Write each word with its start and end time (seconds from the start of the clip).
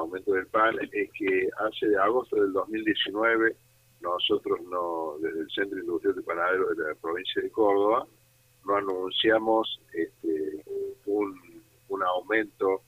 aumento 0.00 0.32
del 0.32 0.46
pan 0.46 0.76
es 0.92 1.10
que 1.12 1.48
hace 1.58 1.88
de 1.88 1.98
agosto 1.98 2.36
del 2.36 2.52
2019 2.52 3.56
nosotros 4.00 4.60
no 4.70 5.16
desde 5.20 5.40
el 5.40 5.50
Centro 5.50 5.78
Industrial 5.78 6.14
de 6.14 6.22
Panaderos 6.22 6.76
de 6.76 6.84
la 6.84 6.94
provincia 6.94 7.42
de 7.42 7.50
Córdoba 7.50 8.06
no 8.66 8.76
anunciamos 8.76 9.80
este, 9.92 10.62
un, 11.06 11.62
un 11.88 12.02
aumento 12.02 12.82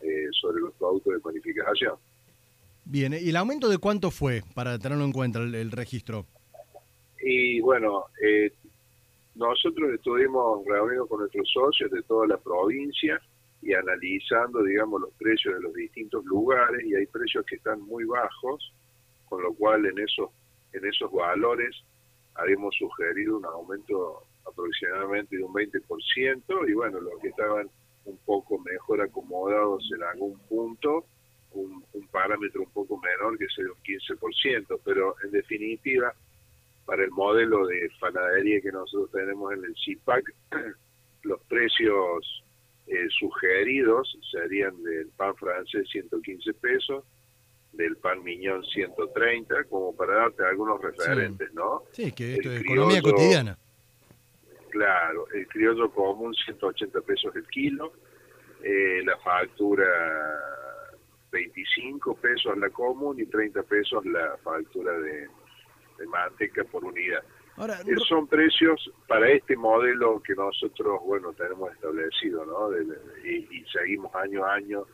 eh, 0.00 0.28
sobre 0.40 0.60
los 0.60 0.72
productos 0.74 1.14
de 1.14 1.20
panificación. 1.20 1.96
Bien, 2.84 3.12
¿y 3.12 3.28
el 3.28 3.36
aumento 3.36 3.68
de 3.68 3.78
cuánto 3.78 4.10
fue 4.10 4.42
para 4.54 4.78
tenerlo 4.78 5.04
en 5.04 5.12
cuenta 5.12 5.40
el, 5.40 5.70
registro? 5.72 6.24
Y 7.20 7.60
bueno, 7.60 8.04
eh, 8.22 8.52
nosotros 9.34 9.92
estuvimos 9.92 10.64
reunidos 10.66 11.08
con 11.08 11.20
nuestros 11.20 11.50
socios 11.52 11.90
de 11.90 12.02
toda 12.02 12.26
la 12.26 12.38
provincia 12.38 13.20
y 13.60 13.74
analizando, 13.74 14.62
digamos, 14.62 15.00
los 15.00 15.12
precios 15.14 15.54
de 15.54 15.60
los 15.60 15.74
distintos 15.74 16.24
lugares 16.24 16.84
y 16.84 16.94
hay 16.94 17.06
precios 17.06 17.44
que 17.46 17.56
están 17.56 17.80
muy 17.82 18.04
bajos, 18.04 18.72
con 19.28 19.42
lo 19.42 19.52
cual 19.54 19.86
en 19.86 19.98
esos 19.98 20.30
en 20.72 20.84
esos 20.84 21.10
valores 21.10 21.74
habíamos 22.34 22.74
sugerido 22.76 23.38
un 23.38 23.44
aumento 23.44 24.22
aproximadamente 24.46 25.36
de 25.36 25.42
un 25.42 25.52
20% 25.52 26.68
y 26.68 26.72
bueno, 26.72 27.00
los 27.00 27.18
que 27.20 27.28
estaban 27.28 27.68
un 28.04 28.18
poco 28.18 28.58
mejor 28.58 29.02
acomodados 29.02 29.88
en 29.94 30.02
algún 30.02 30.38
punto, 30.48 31.04
un, 31.52 31.84
parámetro 32.10 32.62
un 32.62 32.70
poco 32.70 32.98
menor 32.98 33.38
que 33.38 33.46
sería 33.54 33.72
un 33.72 33.82
15%, 33.82 34.80
pero 34.84 35.14
en 35.24 35.30
definitiva, 35.30 36.14
para 36.86 37.04
el 37.04 37.10
modelo 37.10 37.66
de 37.66 37.90
panadería 38.00 38.60
que 38.60 38.72
nosotros 38.72 39.10
tenemos 39.10 39.52
en 39.52 39.64
el 39.64 39.74
CIPAC, 39.84 40.34
los 41.24 41.40
precios 41.44 42.44
eh, 42.88 43.06
sugeridos 43.10 44.16
serían 44.30 44.82
del 44.82 45.08
pan 45.16 45.34
francés 45.36 45.88
115 45.90 46.54
pesos, 46.54 47.04
del 47.72 47.96
pan 47.98 48.22
miñón 48.22 48.64
130, 48.64 49.64
como 49.64 49.94
para 49.94 50.14
darte 50.14 50.44
algunos 50.44 50.80
referentes, 50.80 51.52
¿no? 51.52 51.82
Sí, 51.92 52.12
que 52.12 52.34
esto 52.34 52.50
es 52.50 52.62
economía 52.62 53.02
cotidiana. 53.02 53.58
Claro, 54.70 55.26
el 55.32 55.46
criollo 55.48 55.90
común 55.90 56.34
180 56.34 57.00
pesos 57.02 57.34
el 57.36 57.46
kilo, 57.48 57.92
eh, 58.62 59.02
la 59.04 59.16
factura 59.18 59.86
25 61.30 62.14
pesos 62.16 62.56
la 62.58 62.70
común 62.70 63.20
y 63.20 63.26
30 63.26 63.62
pesos 63.64 64.04
la 64.06 64.36
factura 64.42 64.92
de, 64.98 65.28
manteca 66.06 66.64
por 66.64 66.84
unidad. 66.84 67.22
Ahora, 67.58 67.80
eh, 67.80 67.96
son 68.08 68.26
precios 68.28 68.90
para 69.08 69.28
este 69.30 69.56
modelo 69.56 70.22
que 70.22 70.34
nosotros, 70.34 71.00
bueno, 71.04 71.32
tenemos 71.32 71.72
establecido, 71.72 72.46
¿no? 72.46 72.70
y, 73.24 73.48
y, 73.50 73.64
seguimos 73.72 74.14
año 74.14 74.44
a 74.44 74.54
año 74.54 74.86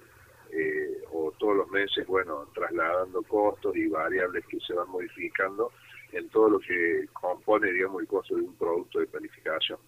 eh, 0.50 1.02
o 1.12 1.30
todos 1.38 1.56
los 1.56 1.68
meses, 1.68 2.06
bueno, 2.06 2.46
trasladando 2.54 3.22
costos 3.22 3.76
y 3.76 3.86
variables 3.88 4.46
que 4.46 4.58
se 4.60 4.72
van 4.72 4.88
modificando 4.88 5.72
en 6.12 6.28
todo 6.30 6.48
lo 6.48 6.58
que 6.60 7.06
compone, 7.12 7.72
digamos, 7.72 8.00
el 8.00 8.08
costo 8.08 8.36
de 8.36 8.42
un 8.42 8.54
producto 8.54 9.00
de 9.00 9.06
planificación. 9.08 9.78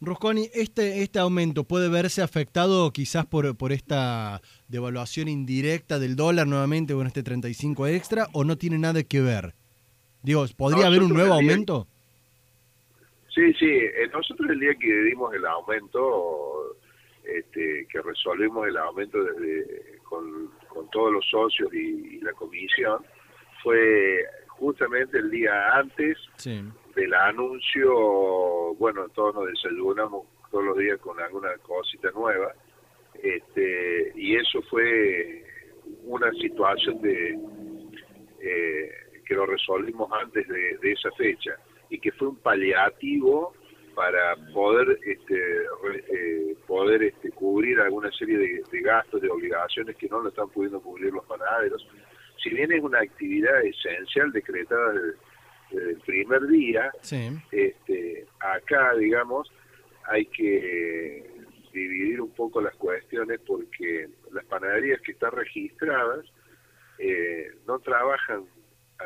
Rosconi, 0.00 0.48
este, 0.54 1.02
este 1.02 1.18
aumento 1.18 1.64
puede 1.64 1.88
verse 1.88 2.22
afectado 2.22 2.90
quizás 2.92 3.26
por, 3.26 3.56
por 3.56 3.70
esta 3.70 4.40
devaluación 4.68 5.28
indirecta 5.28 5.98
del 5.98 6.16
dólar 6.16 6.46
nuevamente 6.46 6.94
con 6.94 7.06
este 7.06 7.22
35 7.22 7.86
extra 7.86 8.26
o 8.32 8.44
no 8.44 8.56
tiene 8.56 8.78
nada 8.78 9.02
que 9.02 9.20
ver? 9.20 9.54
Digo, 10.22 10.44
¿podría 10.56 10.86
haber 10.86 11.02
un 11.02 11.12
nuevo 11.12 11.34
aumento? 11.34 11.86
Sí, 13.34 13.52
sí, 13.54 13.66
eh, 13.66 14.08
nosotros 14.12 14.48
el 14.50 14.60
día 14.60 14.74
que 14.76 14.92
dimos 15.02 15.34
el 15.34 15.44
aumento, 15.44 16.76
este, 17.24 17.86
que 17.90 18.00
resolvimos 18.00 18.68
el 18.68 18.76
aumento 18.76 19.24
desde 19.24 19.98
con, 20.04 20.50
todos 20.92 21.12
los 21.12 21.26
socios 21.28 21.72
y 21.74 22.20
la 22.20 22.32
comisión, 22.34 23.04
fue 23.62 24.24
justamente 24.48 25.18
el 25.18 25.30
día 25.30 25.76
antes 25.76 26.16
del 26.94 27.14
anuncio, 27.14 28.74
bueno, 28.74 29.08
todos 29.08 29.34
nos 29.34 29.46
desayunamos 29.48 30.26
todos 30.50 30.64
los 30.64 30.78
días 30.78 31.00
con 31.00 31.18
alguna 31.18 31.56
cosita 31.62 32.10
nueva, 32.12 32.54
este, 33.20 34.12
y 34.14 34.36
eso 34.36 34.62
fue 34.70 35.44
una 36.04 36.30
situación 36.32 37.00
de 37.02 37.38
eh, 38.40 38.90
que 39.26 39.34
lo 39.34 39.46
resolvimos 39.46 40.10
antes 40.12 40.46
de, 40.46 40.92
esa 40.92 41.10
fecha 41.12 41.56
y 41.90 41.98
que 41.98 42.12
fue 42.12 42.28
un 42.28 42.36
paliativo 42.36 43.54
para 43.94 44.36
poder 44.52 44.98
este, 45.04 45.62
eh, 45.62 46.56
poder 46.66 47.02
este, 47.04 47.30
cubrir 47.30 47.78
alguna 47.80 48.10
serie 48.12 48.38
de, 48.38 48.62
de, 48.70 48.80
gastos, 48.80 49.22
de 49.22 49.30
obligaciones 49.30 49.96
que 49.96 50.08
no 50.08 50.20
lo 50.20 50.30
están 50.30 50.48
pudiendo 50.48 50.80
cubrir 50.80 51.12
los 51.12 51.24
panaderos. 51.26 51.86
Si 52.42 52.50
bien 52.50 52.72
es 52.72 52.82
una 52.82 53.00
actividad 53.00 53.62
esencial 53.62 54.32
decretada 54.32 54.92
desde, 54.92 55.90
el 55.90 55.98
primer 56.06 56.46
día, 56.46 56.92
este, 57.50 58.26
acá, 58.38 58.94
digamos, 58.94 59.50
hay 60.06 60.26
que 60.26 61.24
dividir 61.72 62.20
un 62.20 62.30
poco 62.30 62.60
las 62.60 62.74
cuestiones 62.76 63.40
porque 63.44 64.08
las 64.32 64.44
panaderías 64.44 65.00
que 65.00 65.12
están 65.12 65.32
registradas 65.32 66.24
eh, 66.98 67.50
no 67.66 67.80
trabajan 67.80 68.42
eh, 69.00 69.04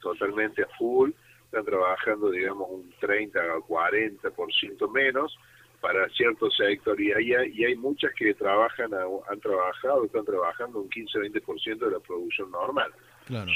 totalmente 0.00 0.62
a 0.62 0.68
full, 0.78 1.10
están 1.48 1.64
trabajando, 1.64 2.30
digamos, 2.30 2.68
un 2.70 2.92
30 3.00 3.40
o 3.56 3.66
40% 3.66 4.92
menos, 4.92 5.38
para 5.80 6.08
ciertos 6.10 6.54
sectores 6.56 7.06
y 7.06 7.34
hay, 7.34 7.52
y 7.54 7.64
hay 7.64 7.76
muchas 7.76 8.12
que 8.14 8.34
trabajan, 8.34 8.90
han 8.92 9.40
trabajado, 9.40 10.04
están 10.04 10.24
trabajando 10.24 10.80
un 10.80 10.90
15-20% 10.90 11.78
de 11.78 11.90
la 11.90 12.00
producción 12.00 12.50
normal. 12.50 12.92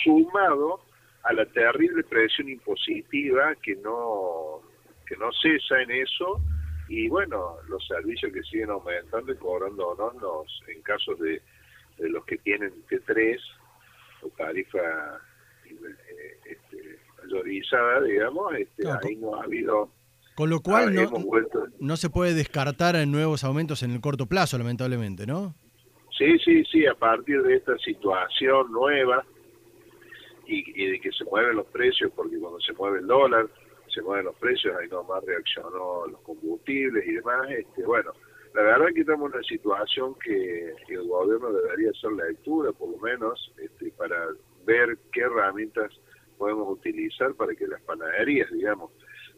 Sumado 0.04 0.80
a 1.24 1.32
la 1.32 1.44
terrible 1.46 2.04
presión 2.04 2.48
impositiva 2.48 3.54
que 3.56 3.74
no, 3.76 4.60
que 5.06 5.16
no 5.16 5.30
cesa 5.32 5.82
en 5.82 5.90
eso 5.90 6.40
y 6.88 7.08
bueno, 7.08 7.56
los 7.68 7.86
servicios 7.86 8.32
que 8.32 8.42
siguen 8.42 8.70
aumentando 8.70 9.32
y 9.32 9.36
cobrando 9.36 9.96
los, 10.20 10.62
en 10.68 10.82
casos 10.82 11.18
de, 11.18 11.42
los 11.98 12.24
que 12.24 12.38
tienen 12.38 12.72
T3 12.88 13.38
o 14.22 14.28
tarifa 14.30 15.20
eh, 15.64 16.58
mayorizada, 17.32 18.00
digamos, 18.02 18.54
este, 18.54 18.88
ahí 18.88 19.16
no 19.16 19.34
ha 19.36 19.44
habido 19.44 19.90
con 20.34 20.48
lo 20.48 20.60
cual 20.60 20.94
no, 20.94 21.10
no 21.78 21.96
se 21.98 22.08
puede 22.08 22.32
descartar 22.32 22.96
nuevos 23.06 23.44
aumentos 23.44 23.82
en 23.82 23.90
el 23.90 24.00
corto 24.00 24.26
plazo, 24.26 24.56
lamentablemente, 24.56 25.26
¿no? 25.26 25.54
Sí, 26.16 26.38
sí, 26.38 26.64
sí, 26.64 26.86
a 26.86 26.94
partir 26.94 27.42
de 27.42 27.56
esta 27.56 27.76
situación 27.78 28.72
nueva 28.72 29.24
y, 30.46 30.86
de 30.86 31.00
que 31.00 31.12
se 31.12 31.24
mueven 31.24 31.56
los 31.56 31.66
precios, 31.66 32.10
porque 32.16 32.38
cuando 32.38 32.60
se 32.60 32.72
mueve 32.72 33.00
el 33.00 33.06
dólar, 33.06 33.46
se 33.92 34.00
mueven 34.00 34.24
los 34.24 34.36
precios, 34.36 34.74
ahí 34.80 34.88
nomás 34.88 35.22
reaccionó 35.24 36.06
los 36.06 36.20
combustibles 36.22 37.06
y 37.06 37.12
demás, 37.12 37.50
este, 37.50 37.84
bueno, 37.84 38.12
la 38.54 38.62
verdad 38.62 38.86
que 38.94 39.00
estamos 39.00 39.30
en 39.30 39.36
una 39.36 39.44
situación 39.46 40.14
que, 40.24 40.74
el 40.88 41.08
gobierno 41.08 41.52
debería 41.52 41.90
hacer 41.90 42.12
la 42.12 42.24
lectura, 42.24 42.72
por 42.72 42.90
lo 42.90 42.98
menos, 42.98 43.52
este, 43.58 43.90
para 43.98 44.28
ver 44.64 44.96
qué 45.12 45.20
herramientas 45.20 45.92
para 47.36 47.54
que 47.54 47.66
las 47.66 47.80
panaderías, 47.82 48.50
digamos, 48.50 48.90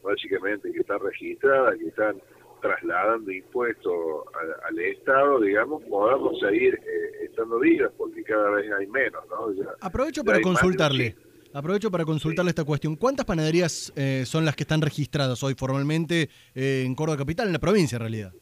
básicamente 0.02 0.70
que 0.72 0.80
están 0.80 1.00
registradas, 1.00 1.78
que 1.78 1.88
están 1.88 2.20
trasladando 2.60 3.30
impuestos 3.30 4.24
al, 4.66 4.78
Estado, 4.78 5.40
digamos, 5.40 5.82
podamos 5.84 6.38
seguir 6.40 6.74
eh, 6.74 7.24
estando 7.24 7.58
vivas, 7.60 7.92
porque 7.98 8.22
cada 8.22 8.50
vez 8.50 8.70
hay 8.72 8.86
menos, 8.86 9.22
¿no? 9.28 9.54
Aprovecho 9.80 10.24
para 10.24 10.40
consultarle. 10.40 11.14
Aprovecho 11.52 11.90
para 11.90 12.04
consultarle 12.04 12.50
esta 12.50 12.64
cuestión. 12.64 12.96
¿Cuántas 12.96 13.26
panaderías 13.26 13.92
eh, 13.94 14.24
son 14.26 14.44
las 14.44 14.56
que 14.56 14.64
están 14.64 14.80
registradas 14.80 15.42
hoy 15.42 15.54
formalmente 15.54 16.28
eh, 16.54 16.82
en 16.84 16.94
Córdoba 16.94 17.18
Capital, 17.18 17.46
en 17.46 17.52
la 17.52 17.60
provincia 17.60 17.96
en 17.96 18.00
realidad? 18.00 18.32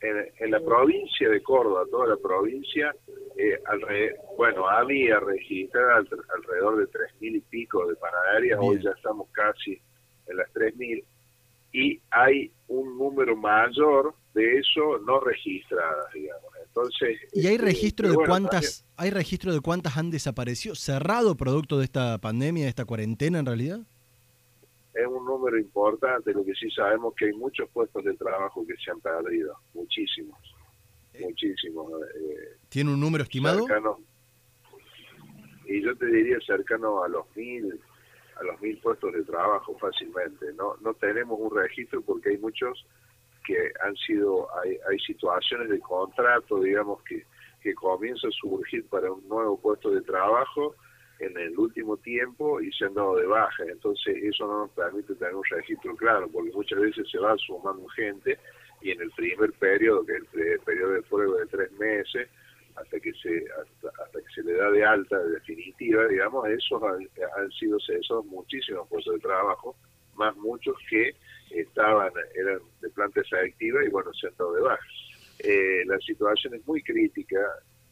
En, 0.00 0.50
la 0.50 0.60
provincia 0.60 1.28
de 1.28 1.42
Córdoba, 1.42 1.84
toda 1.90 2.08
la 2.08 2.16
provincia, 2.16 2.94
bueno, 4.36 4.68
había 4.68 5.18
registrada 5.20 5.96
alrededor 5.96 6.78
de 6.78 6.86
tres 6.86 7.10
mil 7.20 7.36
y 7.36 7.40
pico 7.40 7.86
de 7.86 7.96
panaderías, 7.96 8.58
hoy 8.62 8.80
ya 8.82 8.90
estamos 8.90 9.28
casi 9.32 9.80
en 10.28 10.36
las 10.36 10.52
3.000, 10.52 11.02
y 11.72 12.00
hay 12.10 12.50
un 12.68 12.96
número 12.96 13.36
mayor 13.36 14.14
de 14.34 14.58
eso 14.58 14.98
no 15.06 15.20
registradas, 15.20 16.12
digamos. 16.14 16.50
Entonces, 16.66 17.18
¿Y 17.32 17.46
hay 17.46 17.54
este, 17.54 17.66
registro 17.66 18.08
de 18.08 18.16
cuántas 18.16 18.86
hay 18.96 19.10
registro 19.10 19.52
de 19.52 19.60
cuántas 19.60 19.96
han 19.96 20.10
desaparecido, 20.10 20.74
cerrado 20.74 21.36
producto 21.36 21.78
de 21.78 21.84
esta 21.84 22.18
pandemia, 22.18 22.64
de 22.64 22.70
esta 22.70 22.84
cuarentena 22.84 23.38
en 23.38 23.46
realidad? 23.46 23.80
Es 24.98 25.06
un 25.06 25.24
número 25.24 25.58
importante, 25.58 26.32
lo 26.32 26.44
que 26.44 26.54
sí 26.54 26.70
sabemos 26.70 27.14
que 27.14 27.26
hay 27.26 27.32
muchos 27.32 27.68
puestos 27.70 28.02
de 28.04 28.14
trabajo 28.14 28.66
que 28.66 28.74
se 28.76 28.90
han 28.90 29.00
perdido, 29.00 29.56
muchísimos, 29.74 30.38
eh, 31.14 31.22
muchísimos. 31.22 31.92
Eh, 32.14 32.56
¿Tiene 32.68 32.92
un 32.92 33.00
número 33.00 33.22
estimado? 33.22 33.64
y 35.66 35.82
yo 35.82 35.94
te 35.96 36.06
diría 36.06 36.38
cercano 36.46 37.04
a 37.04 37.08
los 37.08 37.24
mil, 37.36 37.78
a 38.36 38.42
los 38.42 38.60
mil 38.60 38.78
puestos 38.78 39.12
de 39.12 39.22
trabajo 39.22 39.76
fácilmente. 39.78 40.52
No, 40.54 40.76
no 40.80 40.94
tenemos 40.94 41.38
un 41.38 41.54
registro 41.54 42.00
porque 42.00 42.30
hay 42.30 42.38
muchos 42.38 42.86
que 43.46 43.70
han 43.84 43.94
sido, 43.96 44.48
hay, 44.60 44.78
hay 44.90 44.98
situaciones 45.00 45.68
de 45.68 45.78
contrato, 45.80 46.60
digamos, 46.60 47.02
que 47.02 47.24
que 47.60 47.74
comienza 47.74 48.28
a 48.28 48.30
surgir 48.30 48.86
para 48.88 49.10
un 49.12 49.26
nuevo 49.28 49.60
puesto 49.60 49.90
de 49.90 50.02
trabajo 50.02 50.74
en 51.20 51.36
el 51.36 51.58
último 51.58 51.96
tiempo 51.96 52.60
y 52.60 52.72
se 52.72 52.86
han 52.86 52.94
dado 52.94 53.16
de 53.16 53.26
baja. 53.26 53.64
Entonces 53.64 54.16
eso 54.22 54.46
no 54.46 54.60
nos 54.60 54.70
permite 54.70 55.14
tener 55.14 55.34
un 55.34 55.44
registro 55.50 55.96
claro, 55.96 56.28
porque 56.30 56.50
muchas 56.52 56.78
veces 56.78 57.08
se 57.10 57.18
va 57.18 57.36
sumando 57.38 57.86
gente 57.88 58.38
y 58.80 58.92
en 58.92 59.00
el 59.00 59.10
primer 59.12 59.52
periodo, 59.54 60.04
que 60.06 60.12
es 60.12 60.22
el 60.34 60.60
periodo 60.60 60.92
de 60.92 61.02
prueba 61.02 61.40
de 61.40 61.46
tres 61.46 61.72
meses, 61.72 62.28
hasta 62.76 63.00
que 63.00 63.12
se 63.14 63.44
hasta, 63.60 64.20
que 64.20 64.32
se 64.34 64.42
le 64.42 64.54
da 64.54 64.70
de 64.70 64.84
alta 64.84 65.18
definitiva, 65.18 66.06
digamos, 66.06 66.46
esos 66.48 66.80
han, 66.82 67.50
sido 67.50 67.78
cesados 67.80 68.24
muchísimos 68.26 68.88
puestos 68.88 69.14
de 69.14 69.20
trabajo, 69.20 69.76
más 70.14 70.36
muchos 70.36 70.76
que 70.88 71.14
estaban 71.50 72.12
eran 72.34 72.60
de 72.80 72.90
planta 72.90 73.20
efectiva 73.20 73.84
y 73.84 73.88
bueno, 73.88 74.12
se 74.14 74.28
han 74.28 74.36
dado 74.36 74.54
de 74.54 74.60
baja. 74.60 74.86
Eh, 75.40 75.82
la 75.86 75.98
situación 75.98 76.54
es 76.54 76.66
muy 76.66 76.82
crítica 76.82 77.40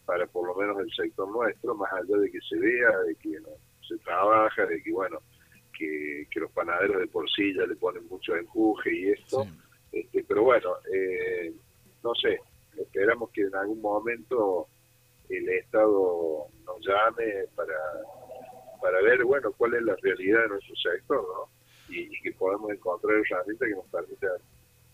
para 0.06 0.26
por 0.26 0.46
lo 0.46 0.54
menos 0.54 0.78
el 0.80 0.90
sector 0.92 1.28
nuestro, 1.30 1.74
más 1.74 1.92
allá 1.92 2.16
de 2.16 2.30
que 2.30 2.40
se 2.40 2.58
vea, 2.58 2.96
de 3.06 3.14
que 3.16 3.40
no, 3.40 3.48
se 3.86 3.98
trabaja, 3.98 4.64
de 4.66 4.82
que 4.82 4.92
bueno, 4.92 5.18
que, 5.76 6.26
que 6.30 6.40
los 6.40 6.50
panaderos 6.52 7.00
de 7.00 7.08
por 7.08 7.28
sí 7.30 7.54
ya 7.54 7.66
le 7.66 7.76
ponen 7.76 8.06
mucho 8.08 8.34
empuje 8.34 8.94
y 8.94 9.10
esto, 9.10 9.46
este, 9.92 10.24
pero 10.24 10.44
bueno, 10.44 10.70
eh, 10.92 11.52
no 12.02 12.14
sé, 12.14 12.40
esperamos 12.76 13.30
que 13.30 13.42
en 13.42 13.54
algún 13.54 13.80
momento 13.80 14.68
el 15.28 15.48
Estado 15.48 16.46
nos 16.64 16.86
llame 16.86 17.46
para, 17.54 17.74
para 18.80 19.00
ver, 19.02 19.24
bueno, 19.24 19.52
cuál 19.56 19.74
es 19.74 19.82
la 19.82 19.96
realidad 19.96 20.42
de 20.42 20.48
nuestro 20.48 20.76
sector, 20.76 21.22
¿no? 21.22 21.50
Y, 21.88 22.08
que 22.20 22.32
podamos 22.32 22.70
encontrar 22.70 23.14
herramientas 23.16 23.68
que 23.68 23.74
nos 23.74 23.86
permitan 23.86 24.38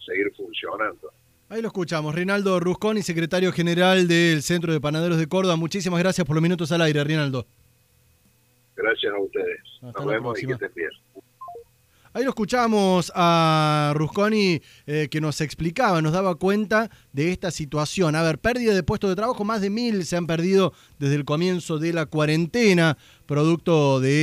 seguir 0.04 0.32
funcionando. 0.36 1.11
Ahí 1.52 1.60
lo 1.60 1.68
escuchamos. 1.68 2.14
Rinaldo 2.14 2.58
Rusconi, 2.60 3.02
secretario 3.02 3.52
general 3.52 4.08
del 4.08 4.42
Centro 4.42 4.72
de 4.72 4.80
Panaderos 4.80 5.18
de 5.18 5.26
Córdoba. 5.26 5.56
Muchísimas 5.56 6.00
gracias 6.00 6.26
por 6.26 6.34
los 6.34 6.42
minutos 6.42 6.72
al 6.72 6.80
aire, 6.80 7.04
Rinaldo. 7.04 7.44
Gracias 8.74 9.12
a 9.12 9.18
ustedes. 9.18 9.60
Nos 9.82 10.06
vemos 10.06 10.42
y 10.42 10.46
que 10.46 10.54
estén 10.54 10.70
bien. 10.74 10.88
Ahí 12.14 12.24
lo 12.24 12.30
escuchamos 12.30 13.12
a 13.14 13.92
Rusconi 13.94 14.62
eh, 14.86 15.08
que 15.10 15.20
nos 15.20 15.42
explicaba, 15.42 16.00
nos 16.00 16.12
daba 16.12 16.34
cuenta 16.36 16.90
de 17.12 17.32
esta 17.32 17.50
situación. 17.50 18.16
A 18.16 18.22
ver, 18.22 18.38
pérdida 18.38 18.74
de 18.74 18.82
puestos 18.82 19.10
de 19.10 19.16
trabajo, 19.16 19.44
más 19.44 19.60
de 19.60 19.68
mil 19.68 20.06
se 20.06 20.16
han 20.16 20.26
perdido 20.26 20.72
desde 20.98 21.16
el 21.16 21.26
comienzo 21.26 21.78
de 21.78 21.92
la 21.92 22.06
cuarentena, 22.06 22.96
producto 23.26 24.00
de 24.00 24.20